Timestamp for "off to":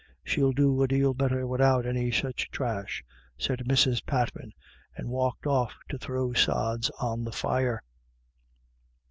5.45-5.99